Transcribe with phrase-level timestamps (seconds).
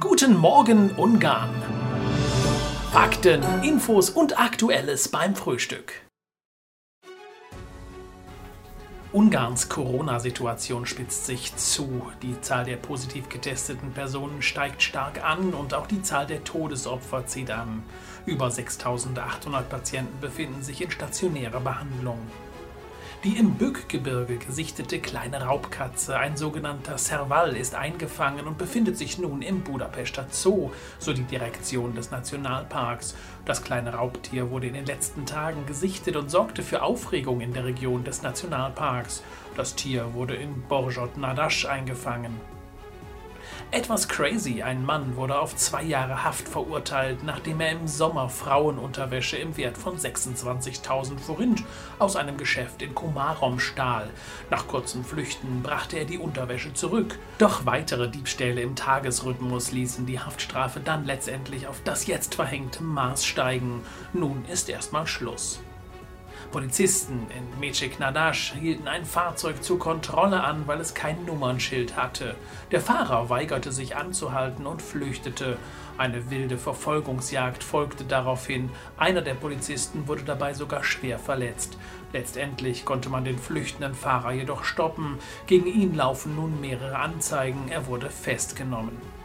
[0.00, 1.50] Guten Morgen Ungarn.
[2.92, 5.92] Fakten, Infos und Aktuelles beim Frühstück.
[9.12, 12.10] Ungarns Corona-Situation spitzt sich zu.
[12.22, 17.26] Die Zahl der positiv getesteten Personen steigt stark an und auch die Zahl der Todesopfer
[17.26, 17.82] zieht an.
[18.24, 22.18] Über 6800 Patienten befinden sich in stationärer Behandlung.
[23.24, 29.42] Die im Bückgebirge gesichtete kleine Raubkatze, ein sogenannter Serval, ist eingefangen und befindet sich nun
[29.42, 33.14] im Budapester Zoo, so die Direktion des Nationalparks.
[33.44, 37.64] Das kleine Raubtier wurde in den letzten Tagen gesichtet und sorgte für Aufregung in der
[37.64, 39.22] Region des Nationalparks.
[39.56, 42.40] Das Tier wurde in Borjot Nadash eingefangen.
[43.70, 49.38] Etwas crazy, ein Mann wurde auf zwei Jahre Haft verurteilt, nachdem er im Sommer Frauenunterwäsche
[49.38, 51.64] im Wert von 26.000 Forint
[51.98, 54.10] aus einem Geschäft in Komarom stahl.
[54.50, 57.18] Nach kurzem Flüchten brachte er die Unterwäsche zurück.
[57.38, 63.24] Doch weitere Diebstähle im Tagesrhythmus ließen die Haftstrafe dann letztendlich auf das jetzt verhängte Maß
[63.24, 63.82] steigen.
[64.12, 65.60] Nun ist erstmal Schluss.
[66.50, 72.34] Polizisten in Mecik Nadash hielten ein Fahrzeug zur Kontrolle an, weil es kein Nummernschild hatte.
[72.70, 75.56] Der Fahrer weigerte sich anzuhalten und flüchtete.
[75.98, 78.70] Eine wilde Verfolgungsjagd folgte daraufhin.
[78.96, 81.78] Einer der Polizisten wurde dabei sogar schwer verletzt.
[82.12, 85.18] Letztendlich konnte man den flüchtenden Fahrer jedoch stoppen.
[85.46, 87.68] Gegen ihn laufen nun mehrere Anzeigen.
[87.70, 89.21] Er wurde festgenommen.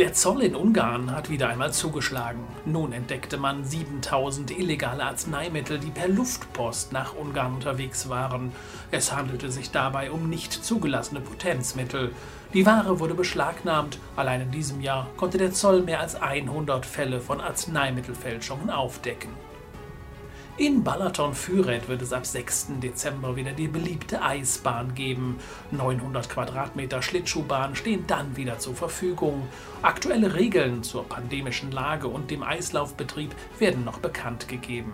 [0.00, 2.42] Der Zoll in Ungarn hat wieder einmal zugeschlagen.
[2.64, 8.50] Nun entdeckte man 7000 illegale Arzneimittel, die per Luftpost nach Ungarn unterwegs waren.
[8.90, 12.10] Es handelte sich dabei um nicht zugelassene Potenzmittel.
[12.54, 14.00] Die Ware wurde beschlagnahmt.
[14.16, 19.30] Allein in diesem Jahr konnte der Zoll mehr als 100 Fälle von Arzneimittelfälschungen aufdecken.
[20.56, 22.68] In Balaton-Füret wird es ab 6.
[22.80, 25.40] Dezember wieder die beliebte Eisbahn geben.
[25.72, 29.48] 900 Quadratmeter Schlittschuhbahn stehen dann wieder zur Verfügung.
[29.82, 34.92] Aktuelle Regeln zur pandemischen Lage und dem Eislaufbetrieb werden noch bekannt gegeben.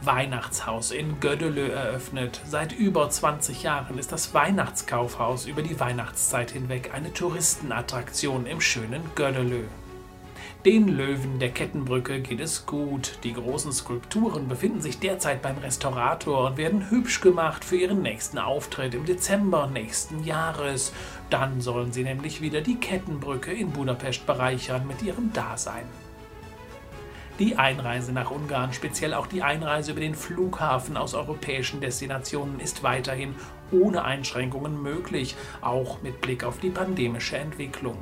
[0.00, 2.40] Weihnachtshaus in Gödelö eröffnet.
[2.46, 9.02] Seit über 20 Jahren ist das Weihnachtskaufhaus über die Weihnachtszeit hinweg eine Touristenattraktion im schönen
[9.14, 9.64] Gödelö.
[10.64, 13.18] Den Löwen der Kettenbrücke geht es gut.
[13.24, 18.38] Die großen Skulpturen befinden sich derzeit beim Restaurator und werden hübsch gemacht für ihren nächsten
[18.38, 20.92] Auftritt im Dezember nächsten Jahres.
[21.30, 25.84] Dann sollen sie nämlich wieder die Kettenbrücke in Budapest bereichern mit ihrem Dasein.
[27.40, 32.84] Die Einreise nach Ungarn, speziell auch die Einreise über den Flughafen aus europäischen Destinationen, ist
[32.84, 33.34] weiterhin
[33.72, 37.98] ohne Einschränkungen möglich, auch mit Blick auf die pandemische Entwicklung.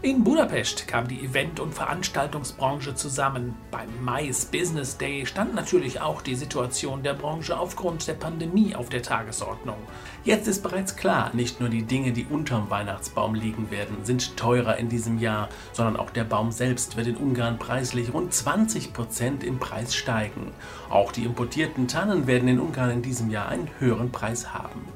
[0.00, 3.56] In Budapest kam die Event- und Veranstaltungsbranche zusammen.
[3.72, 8.90] Beim Mais Business Day stand natürlich auch die Situation der Branche aufgrund der Pandemie auf
[8.90, 9.78] der Tagesordnung.
[10.22, 14.76] Jetzt ist bereits klar, nicht nur die Dinge, die unterm Weihnachtsbaum liegen werden, sind teurer
[14.76, 19.42] in diesem Jahr, sondern auch der Baum selbst wird in Ungarn preislich rund 20 Prozent
[19.42, 20.52] im Preis steigen.
[20.90, 24.86] Auch die importierten Tannen werden in Ungarn in diesem Jahr einen höheren Preis haben.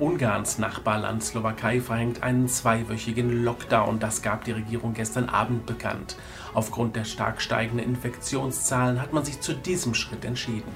[0.00, 3.98] Ungarns Nachbarland Slowakei verhängt einen zweiwöchigen Lockdown.
[3.98, 6.16] Das gab die Regierung gestern Abend bekannt.
[6.54, 10.70] Aufgrund der stark steigenden Infektionszahlen hat man sich zu diesem Schritt entschieden.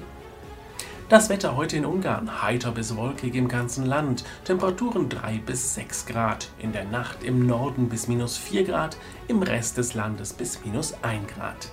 [1.07, 6.05] Das Wetter heute in Ungarn heiter bis wolkig im ganzen Land, Temperaturen 3 bis 6
[6.07, 8.97] Grad, in der Nacht im Norden bis minus 4 Grad,
[9.27, 11.69] im Rest des Landes bis minus 1 Grad.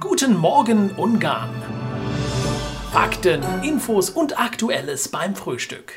[0.00, 1.50] Guten Morgen Ungarn!
[2.92, 5.92] Fakten, Infos und Aktuelles beim Frühstück.